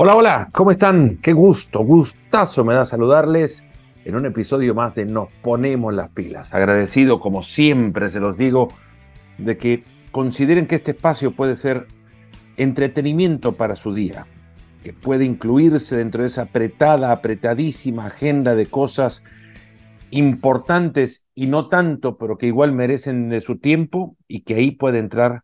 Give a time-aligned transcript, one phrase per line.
[0.00, 1.16] Hola, hola, ¿cómo están?
[1.16, 3.64] Qué gusto, gustazo me da saludarles
[4.04, 6.54] en un episodio más de Nos ponemos las pilas.
[6.54, 8.68] Agradecido, como siempre se los digo,
[9.38, 9.82] de que
[10.12, 11.88] consideren que este espacio puede ser
[12.56, 14.28] entretenimiento para su día,
[14.84, 19.24] que puede incluirse dentro de esa apretada, apretadísima agenda de cosas
[20.12, 25.00] importantes y no tanto, pero que igual merecen de su tiempo y que ahí puede
[25.00, 25.42] entrar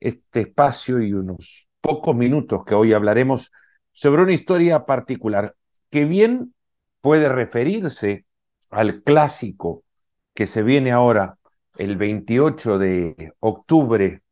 [0.00, 3.52] este espacio y unos pocos minutos que hoy hablaremos
[4.00, 5.54] sobre una historia particular
[5.90, 6.54] que bien
[7.02, 8.24] puede referirse
[8.70, 9.84] al clásico
[10.32, 11.36] que se viene ahora
[11.76, 14.22] el 28 de octubre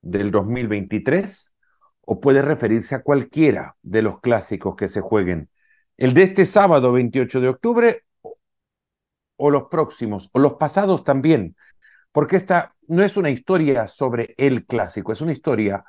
[0.00, 1.56] del 2023
[2.02, 5.50] o puede referirse a cualquiera de los clásicos que se jueguen.
[5.96, 8.04] El de este sábado 28 de octubre
[9.34, 11.56] o los próximos o los pasados también,
[12.12, 15.84] porque esta no es una historia sobre el clásico, es una historia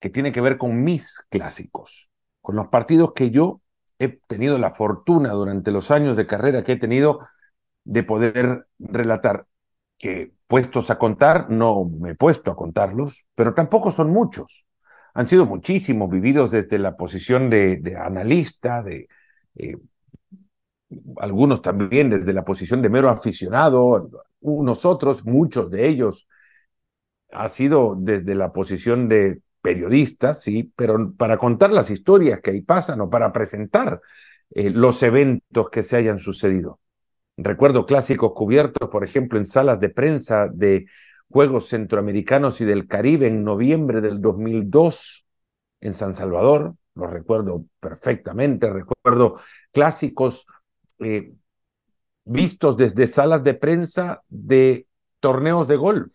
[0.00, 2.07] que tiene que ver con mis clásicos,
[2.48, 3.60] con los partidos que yo
[3.98, 7.20] he tenido la fortuna durante los años de carrera que he tenido
[7.84, 9.44] de poder relatar,
[9.98, 14.66] que puestos a contar, no me he puesto a contarlos, pero tampoco son muchos.
[15.12, 19.08] Han sido muchísimos vividos desde la posición de, analista, de
[19.56, 19.76] eh,
[21.18, 24.08] algunos también desde la posición de mero aficionado,
[24.40, 26.26] unos otros, muchos de ellos,
[27.30, 32.60] ha sido desde la posición de periodistas, sí, pero para contar las historias que ahí
[32.62, 34.00] pasan o para presentar
[34.50, 36.80] eh, los eventos que se hayan sucedido.
[37.36, 40.86] Recuerdo clásicos cubiertos, por ejemplo, en salas de prensa de
[41.30, 45.26] Juegos Centroamericanos y del Caribe en noviembre del 2002
[45.80, 49.38] en San Salvador, lo recuerdo perfectamente, recuerdo
[49.70, 50.46] clásicos
[50.98, 51.32] eh,
[52.24, 54.86] vistos desde salas de prensa de
[55.20, 56.12] torneos de golf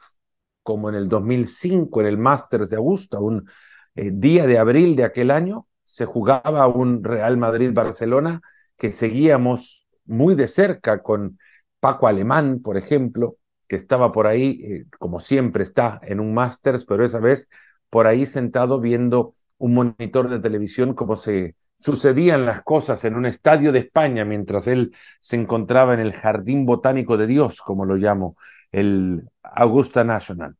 [0.63, 3.47] como en el 2005 en el Masters de Augusta, un
[3.95, 8.41] eh, día de abril de aquel año, se jugaba un Real Madrid-Barcelona
[8.77, 11.37] que seguíamos muy de cerca con
[11.79, 16.85] Paco Alemán, por ejemplo, que estaba por ahí, eh, como siempre está en un Masters,
[16.85, 17.49] pero esa vez
[17.89, 23.25] por ahí sentado viendo un monitor de televisión como se sucedían las cosas en un
[23.25, 27.95] estadio de España mientras él se encontraba en el Jardín Botánico de Dios, como lo
[27.95, 28.37] llamo,
[28.71, 30.55] el Augusta National.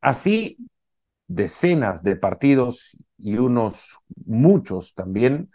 [0.00, 0.58] Así,
[1.26, 5.50] decenas de partidos y unos muchos también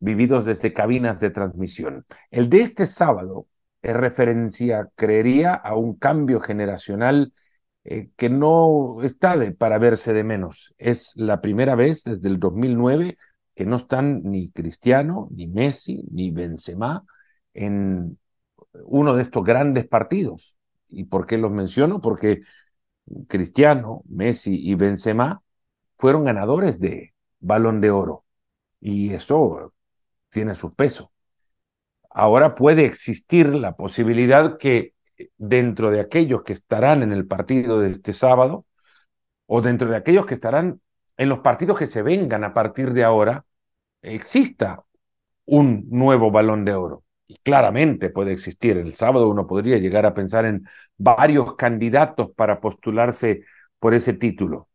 [0.00, 2.06] vividos desde cabinas de transmisión.
[2.30, 3.46] El de este sábado
[3.82, 7.32] es referencia, creería, a un cambio generacional
[7.84, 10.74] eh, que no está de, para verse de menos.
[10.78, 13.16] Es la primera vez desde el 2009
[13.58, 17.02] que no están ni Cristiano, ni Messi, ni Benzema
[17.54, 18.16] en
[18.84, 20.56] uno de estos grandes partidos.
[20.88, 22.00] ¿Y por qué los menciono?
[22.00, 22.42] Porque
[23.26, 25.42] Cristiano, Messi y Benzema
[25.96, 28.24] fueron ganadores de Balón de Oro.
[28.80, 29.72] Y eso
[30.30, 31.10] tiene su peso.
[32.10, 34.94] Ahora puede existir la posibilidad que
[35.36, 38.66] dentro de aquellos que estarán en el partido de este sábado,
[39.46, 40.80] o dentro de aquellos que estarán
[41.16, 43.44] en los partidos que se vengan a partir de ahora,
[44.02, 44.84] exista
[45.46, 48.76] un nuevo balón de oro y claramente puede existir.
[48.76, 50.66] El sábado uno podría llegar a pensar en
[50.96, 53.44] varios candidatos para postularse
[53.78, 54.68] por ese título,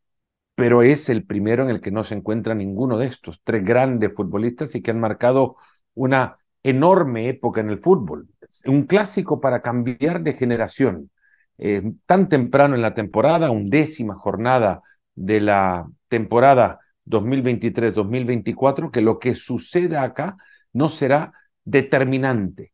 [0.56, 4.14] pero es el primero en el que no se encuentra ninguno de estos tres grandes
[4.14, 5.58] futbolistas y que han marcado
[5.96, 8.28] una enorme época en el fútbol.
[8.66, 11.12] Un clásico para cambiar de generación.
[11.58, 14.82] Eh, tan temprano en la temporada, undécima jornada
[15.16, 20.38] de la temporada 2023-2024, que lo que suceda acá
[20.74, 21.34] no será
[21.64, 22.74] determinante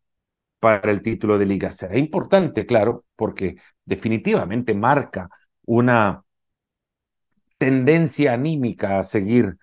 [0.59, 1.71] para el título de liga.
[1.71, 5.29] Será importante, claro, porque definitivamente marca
[5.65, 6.23] una
[7.57, 9.57] tendencia anímica a seguir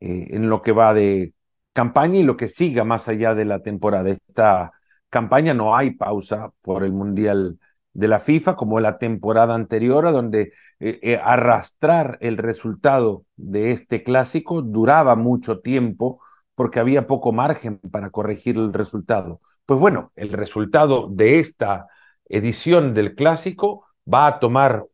[0.00, 1.34] eh, en lo que va de
[1.72, 4.10] campaña y lo que siga más allá de la temporada.
[4.10, 4.72] Esta
[5.08, 7.58] campaña no hay pausa por el Mundial
[7.92, 13.72] de la FIFA como la temporada anterior, a donde eh, eh, arrastrar el resultado de
[13.72, 16.20] este clásico duraba mucho tiempo
[16.54, 19.40] porque había poco margen para corregir el resultado.
[19.66, 21.86] Pues bueno, el resultado de esta
[22.26, 24.84] edición del clásico va a tomar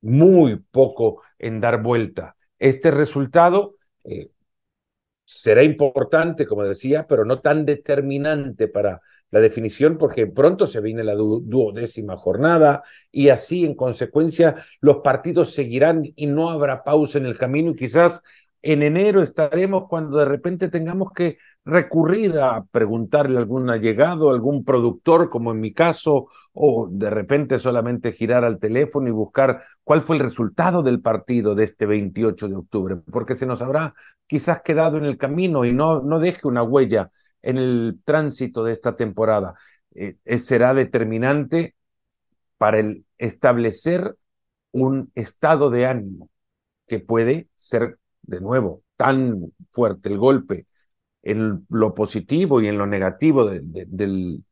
[0.00, 2.36] muy poco en dar vuelta.
[2.58, 3.74] Este resultado
[4.04, 4.30] eh,
[5.24, 11.04] será importante, como decía, pero no tan determinante para la definición porque pronto se viene
[11.04, 12.82] la duodécima jornada
[13.12, 17.76] y así en consecuencia los partidos seguirán y no habrá pausa en el camino y
[17.76, 18.22] quizás
[18.62, 24.64] en enero estaremos cuando de repente tengamos que recurrir a preguntarle a algún allegado, algún
[24.64, 30.02] productor, como en mi caso, o de repente solamente girar al teléfono y buscar cuál
[30.02, 33.94] fue el resultado del partido de este 28 de octubre, porque se nos habrá
[34.26, 37.10] quizás quedado en el camino y no, no deje una huella
[37.42, 39.54] en el tránsito de esta temporada.
[39.94, 41.74] Eh, será determinante
[42.56, 44.16] para el establecer
[44.72, 46.30] un estado de ánimo
[46.86, 50.66] que puede ser, de nuevo, tan fuerte el golpe
[51.22, 54.44] en lo positivo y en lo negativo del,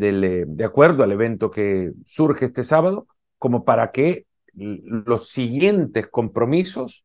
[0.00, 3.06] eh, de acuerdo al evento que surge este sábado,
[3.38, 7.04] como para que los siguientes compromisos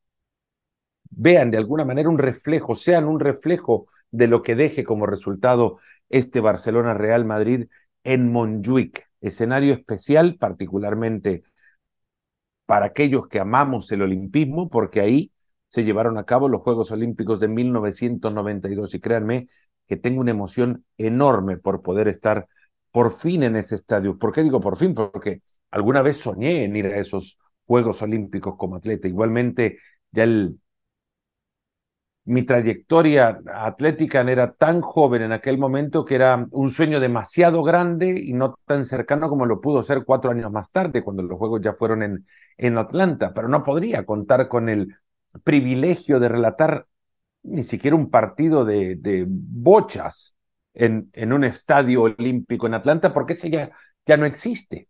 [1.10, 5.80] vean de alguna manera un reflejo, sean un reflejo de lo que deje como resultado
[6.10, 7.68] este Barcelona Real Madrid
[8.04, 11.44] en Montjuic, escenario especial particularmente
[12.66, 15.32] para aquellos que amamos el olimpismo, porque ahí
[15.68, 19.48] se llevaron a cabo los Juegos Olímpicos de 1992 y créanme
[19.88, 22.48] que tengo una emoción enorme por poder estar
[22.92, 24.18] por fin en ese estadio.
[24.18, 24.94] ¿Por qué digo por fin?
[24.94, 29.08] Porque alguna vez soñé en ir a esos Juegos Olímpicos como atleta.
[29.08, 29.80] Igualmente,
[30.12, 30.60] ya el,
[32.26, 38.16] mi trayectoria atlética era tan joven en aquel momento que era un sueño demasiado grande
[38.24, 41.62] y no tan cercano como lo pudo ser cuatro años más tarde, cuando los Juegos
[41.62, 42.28] ya fueron en,
[42.58, 44.96] en Atlanta, pero no podría contar con el
[45.44, 46.88] privilegio de relatar
[47.44, 50.36] ni siquiera un partido de, de bochas
[50.74, 53.72] en, en, un estadio olímpico en Atlanta, porque ese ya,
[54.06, 54.88] ya no existe.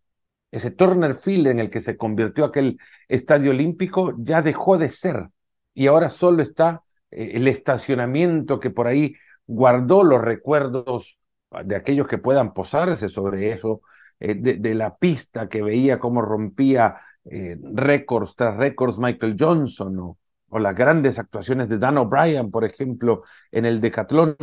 [0.50, 2.78] Ese Turner Field en el que se convirtió aquel
[3.08, 5.28] estadio olímpico ya dejó de ser
[5.72, 6.82] y ahora solo está
[7.12, 9.14] el estacionamiento que por ahí
[9.46, 11.18] guardó los recuerdos
[11.64, 13.82] de aquellos que puedan posarse sobre eso,
[14.18, 20.18] eh, de, la pista que veía cómo rompía eh, récords tras récords Michael Johnson o,
[20.48, 24.36] o, las grandes actuaciones de Dan O'Brien, por ejemplo, en el decatlón,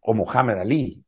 [0.00, 1.04] o Muhammad Ali,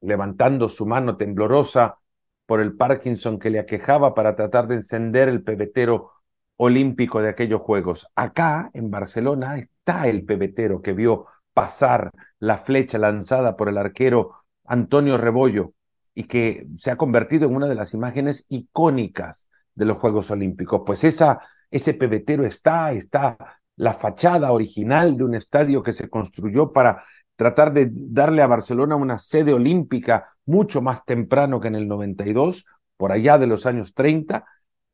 [0.00, 1.98] levantando su mano temblorosa
[2.46, 6.12] por el Parkinson que le aquejaba para tratar de encender el pebetero
[6.58, 8.06] olímpico de aquellos Juegos.
[8.14, 14.34] Acá, en Barcelona, está el pebetero que vio pasar la flecha lanzada por el arquero
[14.64, 15.72] Antonio Rebollo
[16.14, 20.82] y que se ha convertido en una de las imágenes icónicas de los Juegos Olímpicos.
[20.84, 21.38] Pues esa,
[21.70, 23.38] ese pebetero está, está
[23.76, 27.04] la fachada original de un estadio que se construyó para
[27.36, 32.64] tratar de darle a Barcelona una sede olímpica mucho más temprano que en el 92,
[32.96, 34.44] por allá de los años 30,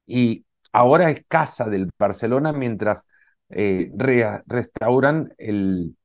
[0.07, 3.06] y ahora es casa del Barcelona mientras
[3.49, 3.91] eh,
[4.47, 5.97] restauran el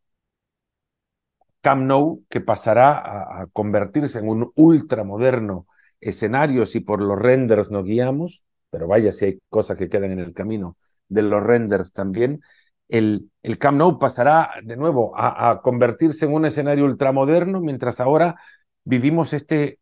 [1.62, 5.68] Camp Nou, que pasará a, convertirse en un ultramoderno
[6.00, 10.20] escenario si por los renders nos guiamos, pero vaya si hay cosas que quedan en
[10.20, 10.78] el camino
[11.10, 12.42] de los renders también.
[12.88, 18.00] El, el Camp Nou pasará de nuevo a, a convertirse en un escenario ultramoderno, mientras
[18.00, 18.36] ahora
[18.84, 19.80] vivimos este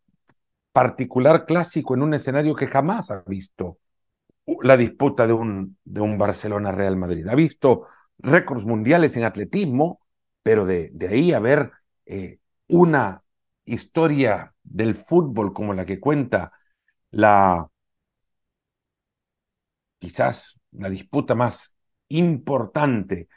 [0.71, 3.79] particular clásico en un escenario que jamás ha visto
[4.61, 7.27] la disputa de un, de un Barcelona-Real Madrid.
[7.27, 7.87] Ha visto
[8.19, 9.99] récords mundiales en atletismo,
[10.43, 11.71] pero de, de ahí a ver
[12.05, 13.23] eh, una
[13.65, 16.51] historia del fútbol como la que cuenta
[17.11, 17.67] la
[19.99, 21.75] quizás la disputa más
[22.09, 23.27] importante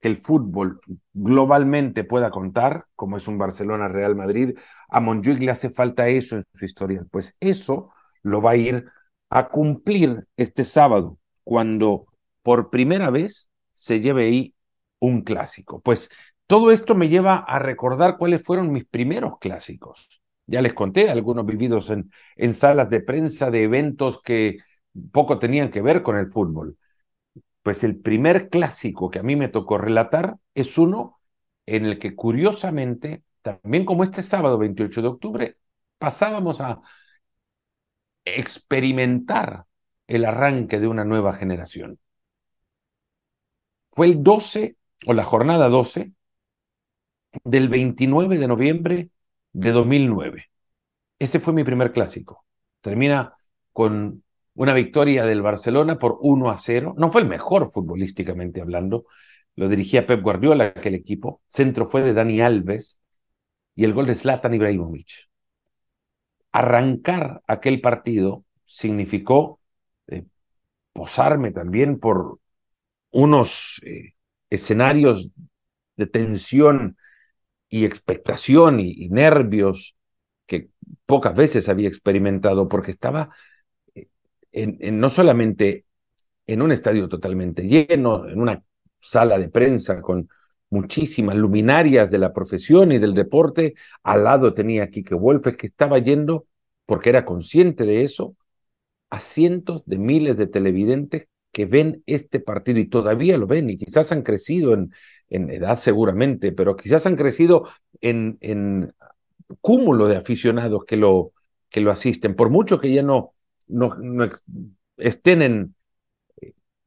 [0.00, 0.80] que el fútbol
[1.12, 4.58] globalmente pueda contar, como es un Barcelona-Real Madrid,
[4.90, 7.04] a Montjuic le hace falta eso en su historia.
[7.10, 7.90] Pues eso
[8.22, 8.86] lo va a ir
[9.34, 12.04] a cumplir este sábado, cuando
[12.42, 14.54] por primera vez se lleve ahí
[14.98, 15.80] un clásico.
[15.80, 16.10] Pues
[16.46, 20.20] todo esto me lleva a recordar cuáles fueron mis primeros clásicos.
[20.46, 24.58] Ya les conté algunos vividos en, en salas de prensa de eventos que
[25.10, 26.76] poco tenían que ver con el fútbol.
[27.62, 31.20] Pues el primer clásico que a mí me tocó relatar es uno
[31.64, 35.56] en el que curiosamente, también como este sábado 28 de octubre,
[35.96, 36.82] pasábamos a,
[38.24, 39.64] experimentar
[40.06, 41.98] el arranque de una nueva generación.
[43.90, 44.76] Fue el 12
[45.06, 46.12] o la jornada 12
[47.44, 49.10] del 29 de noviembre
[49.52, 50.50] de 2009.
[51.18, 52.44] Ese fue mi primer clásico.
[52.80, 53.34] Termina
[53.72, 54.22] con
[54.54, 56.94] una victoria del Barcelona por 1 a 0.
[56.98, 59.06] No fue el mejor futbolísticamente hablando.
[59.56, 61.42] Lo dirigía Pep Guardiola, aquel equipo.
[61.46, 63.00] Centro fue de Dani Alves
[63.74, 65.31] y el gol de Zlatan Ibrahimovic
[66.52, 69.60] arrancar aquel partido significó
[70.06, 70.24] eh,
[70.92, 72.38] posarme también por
[73.10, 74.14] unos eh,
[74.50, 75.28] escenarios
[75.96, 76.96] de tensión
[77.68, 79.96] y expectación y, nervios
[80.46, 80.68] que
[81.06, 83.30] pocas veces había experimentado, porque estaba
[83.94, 84.08] eh,
[84.52, 85.86] en, no solamente
[86.46, 88.62] en un estadio totalmente lleno, en una
[88.98, 90.28] sala de prensa con
[90.72, 93.74] muchísimas luminarias de la profesión y del deporte.
[94.02, 96.46] Al lado tenía a Quique Wolfes que estaba yendo,
[96.86, 98.36] porque era consciente de eso,
[99.10, 103.76] a cientos de miles de televidentes que ven este partido y todavía lo ven y
[103.78, 104.92] quizás han crecido en,
[105.28, 107.68] en edad seguramente, pero quizás han crecido
[108.00, 108.94] en, en
[109.60, 111.32] cúmulo de aficionados que lo,
[111.68, 113.34] que lo asisten, por mucho que ya no,
[113.68, 113.96] no,
[114.96, 115.74] estén en,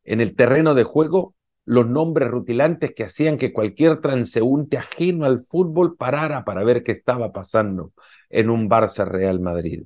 [0.04, 1.36] en el terreno de juego,
[1.66, 6.92] los nombres rutilantes que hacían que cualquier transeúnte ajeno al fútbol parara para ver qué
[6.92, 7.94] estaba pasando
[8.30, 9.84] en un Barça Real Madrid.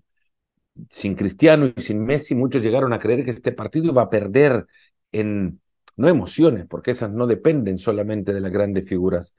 [0.89, 4.65] Sin Cristiano y sin Messi, muchos llegaron a creer que este partido iba a perder
[5.11, 5.61] en,
[5.97, 9.33] no emociones, porque esas no dependen solamente de las grandes figuras,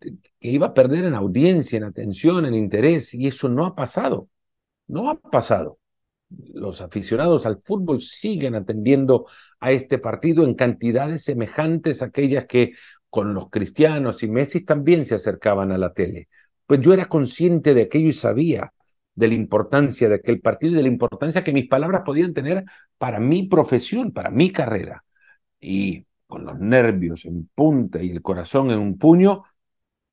[0.00, 4.28] que iba a perder en audiencia, en atención, en interés, y eso no ha pasado,
[4.88, 5.78] no ha pasado.
[6.54, 9.26] Los aficionados al fútbol siguen atendiendo
[9.60, 12.72] a este partido en cantidades semejantes a aquellas que
[13.10, 16.28] con los cristianos y Messi también se acercaban a la tele.
[16.66, 18.72] Pues yo era consciente de aquello y sabía
[19.14, 22.64] de la importancia de aquel partido y de la importancia que mis palabras podían tener
[22.96, 25.04] para mi profesión, para mi carrera.
[25.60, 29.44] Y con los nervios en punta y el corazón en un puño,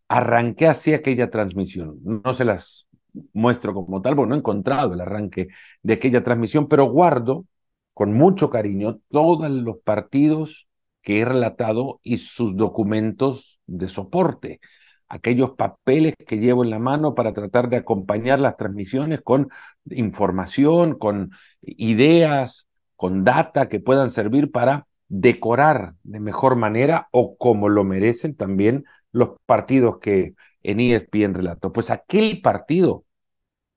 [0.10, 2.00] arranqué hacia aquella transmisión.
[2.04, 2.89] No se las
[3.34, 5.48] muestro como tal, porque no he encontrado el arranque
[5.84, 7.46] de aquella transmisión, pero guardo
[7.94, 10.68] con mucho cariño todos los partidos
[11.02, 14.60] que he relatado y sus documentos de soporte,
[15.08, 19.50] aquellos papeles que llevo en la mano para tratar de acompañar las transmisiones con
[19.90, 27.70] información, con ideas, con data que puedan servir para decorar de mejor manera o como
[27.70, 31.72] lo merecen también los partidos que en ESPN relato.
[31.72, 33.06] Pues aquel partido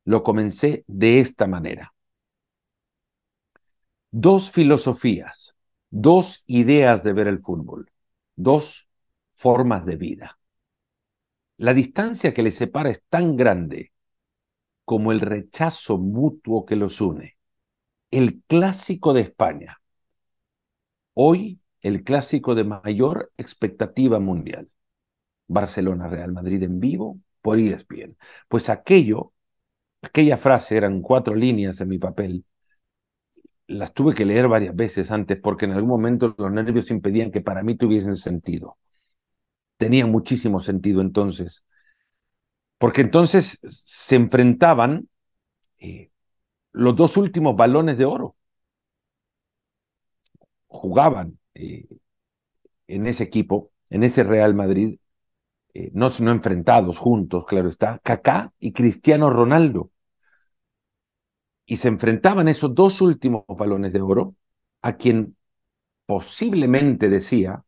[0.04, 1.94] lo comencé de esta manera.
[4.10, 5.56] Dos filosofías,
[5.90, 7.90] dos ideas de ver el fútbol,
[8.36, 8.88] dos
[9.32, 10.38] formas de vida.
[11.56, 13.92] La distancia que les separa es tan grande
[14.84, 17.36] como el rechazo mutuo que los une.
[18.10, 19.80] El clásico de España.
[21.14, 24.68] Hoy el clásico de mayor expectativa mundial.
[25.52, 28.16] Barcelona Real Madrid en vivo por ESPN.
[28.48, 29.32] Pues aquello,
[30.02, 32.44] aquella frase eran cuatro líneas en mi papel.
[33.66, 37.40] Las tuve que leer varias veces antes porque en algún momento los nervios impedían que
[37.40, 38.76] para mí tuviesen sentido.
[39.76, 41.64] Tenían muchísimo sentido entonces.
[42.78, 45.08] Porque entonces se enfrentaban
[45.78, 46.10] eh,
[46.72, 48.36] los dos últimos balones de oro.
[50.66, 51.86] Jugaban eh,
[52.86, 54.98] en ese equipo, en ese Real Madrid,
[55.74, 59.90] eh, no, no enfrentados juntos, claro está, Kaká y Cristiano Ronaldo.
[61.66, 64.34] Y se enfrentaban esos dos últimos balones de oro
[64.82, 65.36] a quien
[66.06, 67.64] posiblemente decía,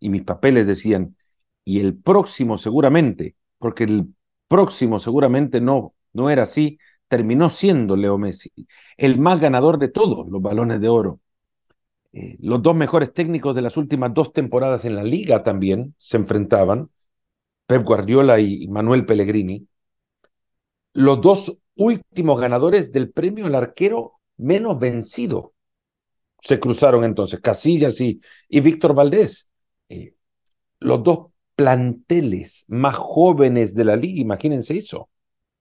[0.00, 1.16] y mis papeles decían,
[1.64, 4.14] y el próximo seguramente, porque el
[4.48, 8.52] próximo seguramente no, no era así, terminó siendo Leo Messi,
[8.96, 11.20] el más ganador de todos los balones de oro.
[12.12, 16.16] Eh, los dos mejores técnicos de las últimas dos temporadas en la liga también se
[16.16, 16.90] enfrentaban,
[17.68, 19.68] Pep Guardiola y Manuel Pellegrini,
[20.94, 25.52] los dos últimos ganadores del premio al arquero menos vencido.
[26.40, 29.50] Se cruzaron entonces Casillas y, y Víctor Valdés.
[29.90, 30.14] Eh,
[30.80, 35.10] los dos planteles más jóvenes de la liga, imagínense eso.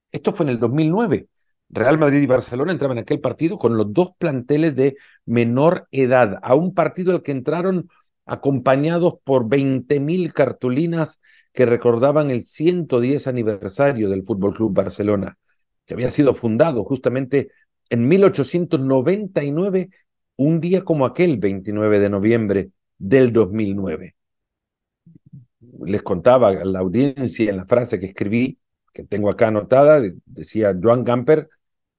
[0.09, 1.27] Esto fue en el 2009.
[1.67, 4.95] Real Madrid y Barcelona entraban en aquel partido con los dos planteles de
[5.25, 7.89] menor edad, a un partido al que entraron
[8.25, 11.19] acompañados por 20.000 cartulinas
[11.57, 15.39] que recordaban el 110 aniversario del Fútbol Club Barcelona,
[15.87, 17.49] que había sido fundado justamente
[17.89, 19.89] en 1899,
[20.35, 24.15] un día como aquel, 29 de noviembre del 2009.
[25.79, 28.59] Les contaba a la audiencia en la frase que escribí,
[28.93, 31.49] que tengo acá anotada, decía Joan Gamper,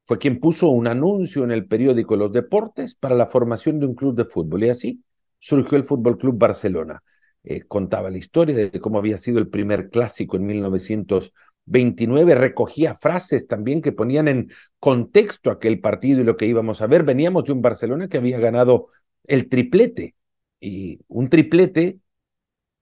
[0.05, 3.97] fue quien puso un anuncio en el periódico Los Deportes para la formación de un
[3.97, 5.03] club de fútbol y así
[5.41, 7.03] surgió el Fútbol Club Barcelona.
[7.51, 13.47] Eh, contaba la historia de cómo había sido el primer clásico en 1929, recogía frases
[13.47, 17.05] también que ponían en contexto aquel partido y lo que íbamos a ver.
[17.05, 18.89] Veníamos de un Barcelona que había ganado
[19.25, 20.15] el triplete,
[20.61, 22.01] y un triplete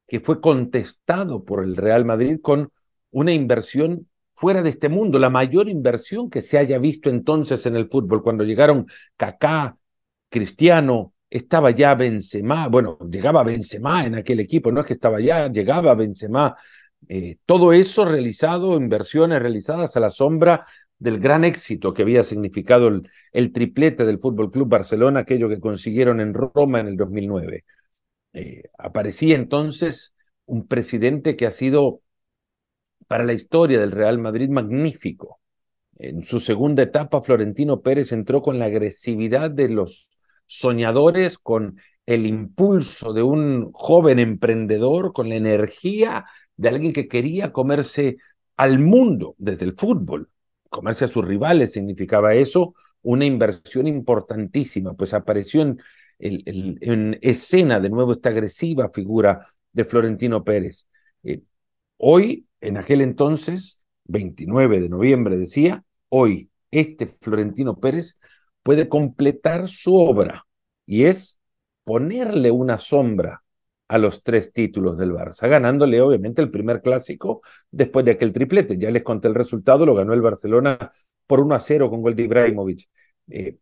[0.09, 2.73] que fue contestado por el Real Madrid con
[3.13, 7.77] una inversión fuera de este mundo, la mayor inversión que se haya visto entonces en
[7.77, 9.79] el fútbol, cuando llegaron Kaká,
[10.29, 15.49] Cristiano, estaba ya Benzema, bueno, llegaba Benzema en aquel equipo, no es que estaba ya,
[15.49, 16.57] llegaba Benzema.
[17.09, 20.67] Eh, todo eso realizado, inversiones realizadas a la sombra
[20.99, 22.89] del gran éxito que había significado
[23.33, 27.65] el, triplete del Fútbol Club Barcelona, aquello que consiguieron en Roma en el 2009.
[28.33, 30.15] Eh, aparecía entonces
[30.47, 32.03] un presidente que ha sido
[33.09, 35.41] para la historia del Real Madrid magnífico.
[35.99, 40.09] En su segunda etapa, Florentino Pérez entró con la agresividad de los
[40.47, 46.27] soñadores, con el impulso de un joven emprendedor, con la energía
[46.57, 48.19] de alguien que quería comerse
[48.57, 50.31] al mundo desde el fútbol.
[50.71, 55.79] Comerse a sus rivales significaba eso, una inversión importantísima, pues apareció en,
[56.19, 60.87] en escena de nuevo esta agresiva figura de Florentino Pérez.
[61.23, 61.43] Eh,
[61.99, 68.19] hoy, en aquel entonces, 29 de noviembre decía, hoy este Florentino Pérez
[68.67, 70.45] puede completar su obra
[70.87, 71.39] y es
[71.85, 73.45] ponerle una sombra
[73.87, 78.77] a los tres títulos del Barça, ganándole obviamente el primer clásico después de aquel triplete.
[78.77, 80.91] Ya les conté el resultado, lo ganó el Barcelona
[81.29, 82.89] por 1 a 0 con gol de Ibrahimovic.
[83.29, 83.57] Eh,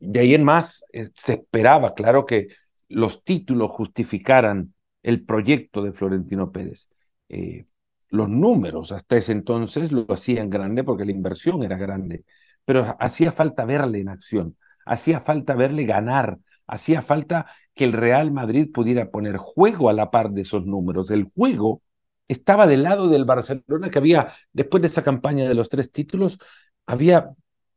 [0.00, 2.48] de ahí en más se esperaba, claro, que
[2.90, 6.90] los títulos justificaran el proyecto de Florentino Pérez.
[7.30, 7.64] Eh,
[8.10, 12.26] los números hasta ese entonces lo hacían grande porque la inversión era grande,
[12.66, 18.32] pero hacía falta verle en acción, hacía falta verle ganar, hacía falta que el Real
[18.32, 21.10] Madrid pudiera poner juego a la par de esos números.
[21.10, 21.82] El juego
[22.28, 26.38] estaba del lado del Barcelona que había, después de esa campaña de los tres títulos,
[26.86, 27.30] había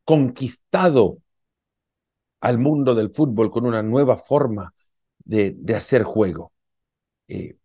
[0.04, 1.18] conquistado
[2.40, 4.74] al mundo del fútbol con una nueva forma
[5.24, 6.52] de, hacer juego.
[7.28, 7.56] Eh,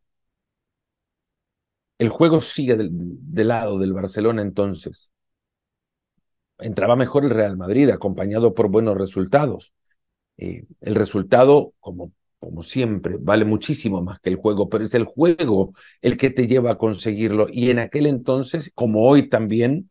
[1.97, 5.11] el juego sigue del, lado del Barcelona entonces.
[6.59, 9.73] Entraba mejor el Real Madrid, acompañado por buenos resultados.
[10.37, 15.05] Eh, el resultado, como, como siempre, vale muchísimo más que el juego, pero es el
[15.05, 17.47] juego el que te lleva a conseguirlo.
[17.51, 19.89] Y en aquel entonces, como hoy también,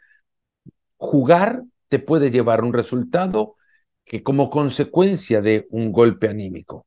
[0.96, 3.56] jugar te puede llevar un resultado
[4.04, 6.86] que como consecuencia de un golpe anímico.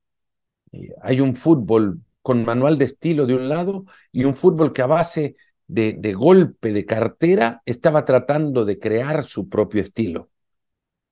[0.72, 4.82] Eh, hay un fútbol con manual de estilo de un lado y un fútbol que
[4.82, 10.30] a base de, golpe de cartera estaba tratando de crear su propio estilo.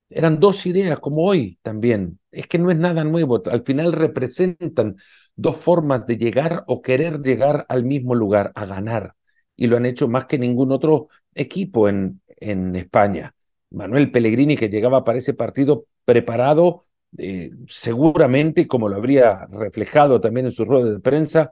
[0.08, 2.18] Eran dos ideas como hoy también.
[2.30, 3.42] Es que no es nada nuevo.
[3.46, 4.96] Al final representan
[5.34, 9.14] dos formas de llegar o querer llegar al mismo lugar, a ganar.
[9.56, 13.34] Y lo han hecho más que ningún otro equipo en, en España.
[13.70, 16.84] Manuel Pellegrini, que llegaba para ese partido preparado,
[17.18, 21.50] eh, seguramente, como lo habría reflejado también en sus ruedas de prensa,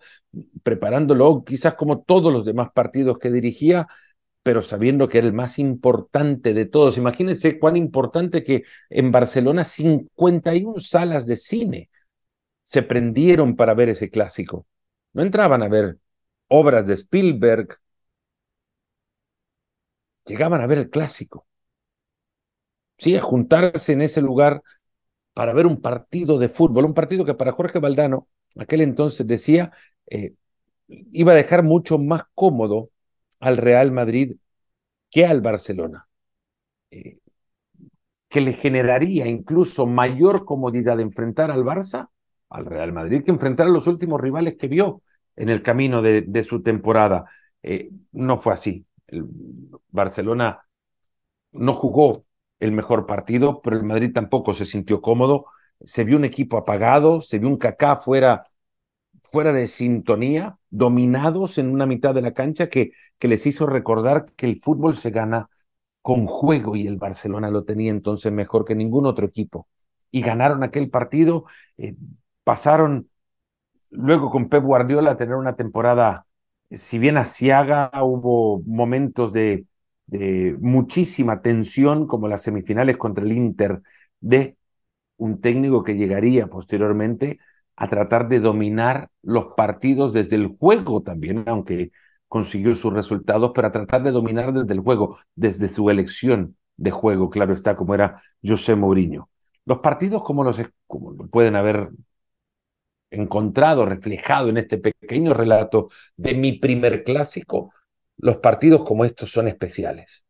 [0.62, 3.88] preparándolo quizás como todos los demás partidos que dirigía,
[4.42, 6.98] pero sabiendo que era el más importante de todos.
[6.98, 11.90] Imagínense cuán importante que en Barcelona 51 salas de cine
[12.62, 14.66] se prendieron para ver ese clásico.
[15.14, 15.98] No entraban a ver
[16.48, 17.78] obras de Spielberg,
[20.26, 21.46] llegaban a ver el clásico.
[22.98, 24.62] Sí, a juntarse en ese lugar
[25.34, 29.72] para ver un partido de fútbol, un partido que para Jorge Valdano, aquel entonces decía,
[30.06, 30.34] eh,
[30.88, 32.90] iba a dejar mucho más cómodo
[33.40, 34.36] al Real Madrid
[35.10, 36.06] que al Barcelona,
[36.90, 37.18] eh,
[38.28, 42.08] que le generaría incluso mayor comodidad de enfrentar al Barça,
[42.50, 45.02] al Real Madrid, que enfrentar a los últimos rivales que vio
[45.36, 47.24] en el camino de, su temporada.
[47.62, 48.86] Eh, no fue así.
[49.06, 49.26] El
[49.90, 50.64] Barcelona
[51.52, 52.24] no jugó
[52.64, 55.46] el mejor partido, pero el Madrid tampoco se sintió cómodo.
[55.84, 58.46] Se vio un equipo apagado, se vio un Kaká fuera,
[59.24, 64.26] fuera de sintonía, dominados en una mitad de la cancha que, que les hizo recordar
[64.36, 65.48] que el fútbol se gana
[66.02, 69.68] con juego y el Barcelona lo tenía entonces mejor que ningún otro equipo.
[70.10, 71.46] Y ganaron aquel partido,
[71.78, 71.96] eh,
[72.44, 73.08] pasaron
[73.90, 76.26] luego con Pep Guardiola a tener una temporada,
[76.70, 79.66] si bien asiaga, hubo momentos de,
[80.06, 83.80] de muchísima tensión, como las semifinales contra el Inter,
[84.20, 84.56] de
[85.16, 87.38] un técnico que llegaría posteriormente
[87.76, 91.90] a tratar de dominar los partidos desde el juego también, aunque
[92.28, 96.90] consiguió sus resultados, pero a tratar de dominar desde el juego, desde su elección de
[96.90, 99.30] juego, claro está, como era José Mourinho.
[99.64, 101.90] Los partidos como los como pueden haber
[103.10, 107.72] encontrado, reflejado en este pequeño relato de mi primer clásico,
[108.18, 110.24] los partidos como estos son especiales.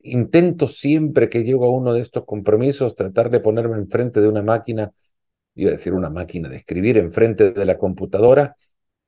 [0.00, 4.42] Intento siempre que llego a uno de estos compromisos tratar de ponerme enfrente de una
[4.42, 4.92] máquina,
[5.54, 8.56] iba a decir una máquina de escribir, enfrente de la computadora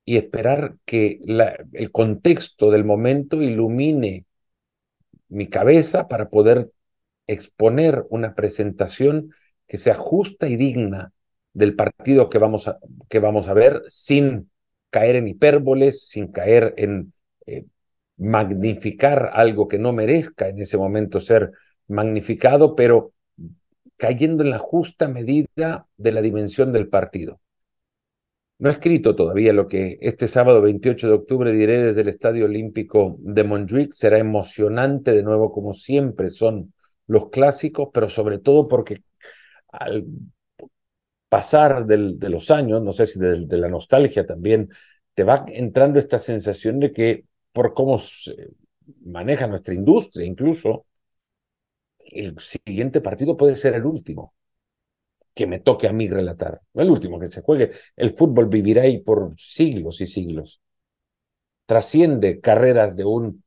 [0.04, 1.20] y esperar que
[1.72, 4.26] el contexto del momento ilumine
[5.28, 6.70] mi cabeza para poder
[7.26, 9.34] exponer una presentación
[9.66, 11.12] que sea justa y digna
[11.52, 14.50] del partido que vamos a, que vamos a ver sin
[14.90, 17.12] caer en hipérboles, sin caer en
[17.46, 17.64] eh,
[18.24, 21.52] magnificar algo que no merezca en ese momento ser
[21.88, 23.12] magnificado, pero
[23.96, 27.40] cayendo en la justa medida de la dimensión del partido.
[28.58, 32.46] No he escrito todavía lo que este sábado 28 de octubre diré desde el Estadio
[32.46, 33.92] Olímpico de Montjuic.
[33.92, 36.72] Será emocionante de nuevo, como siempre son
[37.06, 39.02] los clásicos, pero sobre todo porque
[39.68, 40.06] al
[41.28, 44.70] pasar de los años, no sé si de la nostalgia también,
[45.14, 48.50] te va entrando esta sensación de que por cómo se
[49.04, 50.86] maneja nuestra industria incluso,
[51.98, 54.34] el siguiente partido puede ser el último
[55.34, 57.72] que me toque a mí relatar, el último que se juegue.
[57.96, 60.60] El fútbol vivirá ahí por siglos y siglos.
[61.66, 63.42] Trasciende carreras de un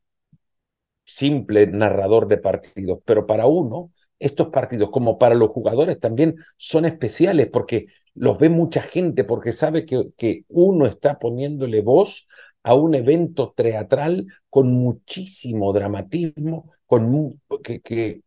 [1.04, 6.86] simple narrador de partidos, pero para uno, estos partidos, como para los jugadores, también son
[6.86, 12.28] especiales porque los ve mucha gente, porque sabe que, que uno está poniéndole voz
[12.67, 18.23] a un evento teatral con muchísimo dramatismo, con, que, que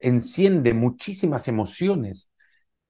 [0.00, 2.30] enciende muchísimas emociones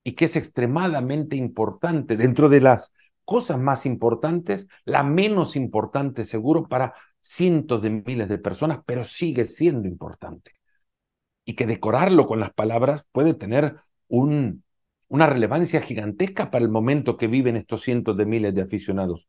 [0.02, 2.94] y que es extremadamente importante dentro de las
[3.26, 9.44] cosas más importantes, la menos importante seguro para cientos de miles de personas, pero sigue
[9.44, 10.52] siendo importante.
[11.44, 13.76] Y que decorarlo con las palabras puede tener
[14.08, 14.64] un,
[15.08, 19.28] una relevancia gigantesca para el momento que viven estos cientos de miles de aficionados.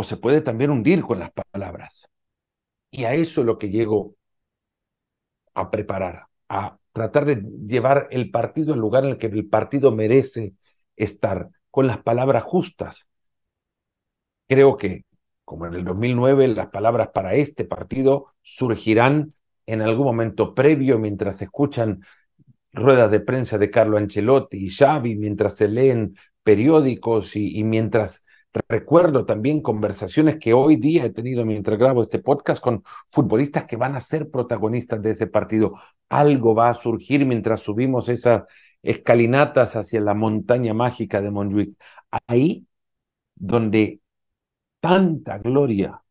[0.00, 2.08] O se puede también hundir con las palabras.
[2.88, 4.14] Y a eso es lo que llego
[5.54, 9.90] a preparar, a tratar de llevar el partido al lugar en el que el partido
[9.90, 10.54] merece
[10.94, 13.08] estar, con las palabras justas.
[14.46, 15.04] Creo que,
[15.44, 19.32] como en el 2009, las palabras para este partido surgirán
[19.66, 22.04] en algún momento previo mientras se escuchan
[22.72, 28.24] ruedas de prensa de Carlo Ancelotti y Xavi, mientras se leen periódicos y, y mientras
[28.66, 33.76] Recuerdo también conversaciones que hoy día he tenido mientras grabo este podcast con futbolistas que
[33.76, 35.74] van a ser protagonistas de ese partido.
[36.08, 38.44] Algo va a surgir mientras subimos esas
[38.82, 41.76] escalinatas hacia la montaña mágica de Montjuic.
[42.26, 42.66] Ahí
[43.34, 44.00] donde
[44.80, 46.02] tanta gloria,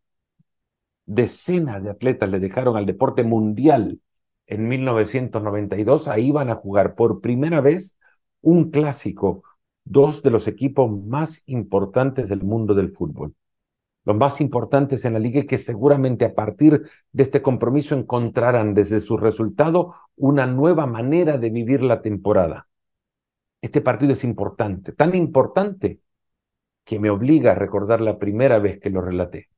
[1.06, 4.00] decenas de atletas le dejaron al deporte mundial
[4.48, 7.98] en 1992, ahí van a jugar por primera vez
[8.42, 9.44] un clásico
[9.90, 13.34] dos de los equipos más importantes del mundo del fútbol.
[14.06, 19.02] Los más importantes en la liga que seguramente a partir de este compromiso encontrarán desde
[19.02, 22.68] su resultado una nueva manera de vivir la temporada.
[23.62, 26.00] Este partido es importante, tan importante
[26.86, 29.50] que me obliga a recordar la primera vez que lo relaté.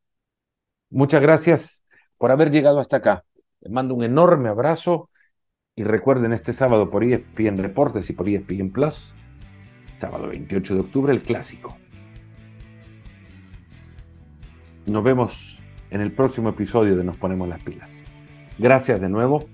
[0.89, 1.86] Muchas gracias
[2.18, 3.26] por haber llegado hasta acá.
[3.62, 5.10] Les mando un enorme abrazo
[5.76, 9.13] y recuerden este sábado por ESPN Reportes y por ESPN Plus
[9.99, 11.77] sábado 28 de octubre, el clásico.
[14.85, 15.59] Nos vemos
[15.91, 18.03] en el próximo episodio de Nos Ponemos las Pilas.
[18.57, 19.45] Gracias de nuevo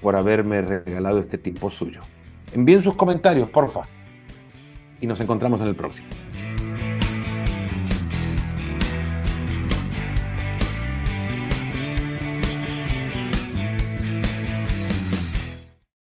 [0.00, 2.00] por haberme regalado este tiempo suyo.
[2.54, 3.82] Envíen sus comentarios, porfa.
[5.00, 6.08] Y nos encontramos en el próximo.